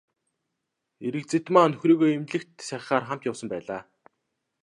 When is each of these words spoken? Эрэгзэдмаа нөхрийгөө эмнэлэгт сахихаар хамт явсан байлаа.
Эрэгзэдмаа 1.05 1.67
нөхрийгөө 1.69 2.09
эмнэлэгт 2.15 2.53
сахихаар 2.67 3.05
хамт 3.07 3.27
явсан 3.29 3.47
байлаа. 3.51 3.81